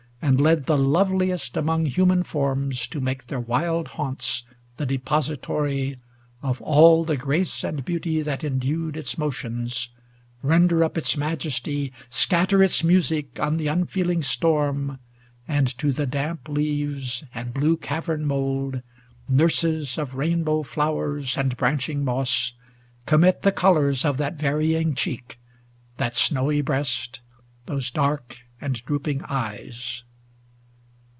And 0.23 0.39
led 0.39 0.65
the 0.67 0.77
loveliest 0.77 1.57
among 1.57 1.87
human 1.87 2.21
forms 2.23 2.87
To 2.89 3.01
make 3.01 3.25
their 3.27 3.39
wild 3.39 3.87
haunts 3.89 4.43
the 4.77 4.85
depository 4.85 5.97
Of 6.43 6.61
all 6.61 7.03
the 7.03 7.17
grace 7.17 7.63
and 7.65 7.83
beauty 7.83 8.21
that 8.21 8.43
endued 8.43 8.95
Its 8.95 9.17
motions, 9.17 9.89
render 10.43 10.83
up 10.83 10.95
its 10.97 11.17
majesty. 11.17 11.91
Scatter 12.07 12.61
its 12.63 12.83
music 12.83 13.39
on 13.41 13.57
the 13.57 13.65
unfeeling 13.67 14.21
storm. 14.21 14.99
And 15.47 15.75
to 15.79 15.91
the 15.91 16.05
damp 16.05 16.47
leaves 16.47 17.25
and 17.33 17.51
blue 17.53 17.75
cavern 17.75 18.23
mould. 18.25 18.81
Nurses 19.27 19.97
of 19.97 20.13
rainbow 20.15 20.61
flowers 20.63 21.35
and 21.35 21.57
branching 21.57 22.05
moss, 22.05 22.53
Commit 23.07 23.41
the 23.41 23.51
colors 23.51 24.05
of 24.05 24.17
that 24.17 24.35
varying 24.35 24.93
cheek, 24.93 25.39
600 25.97 25.97
That 25.97 26.15
snowy 26.15 26.61
breast, 26.61 27.19
those 27.65 27.89
dark 27.89 28.37
and 28.61 28.75
droop 28.85 29.07
ing 29.07 29.23
eyes. 29.23 30.03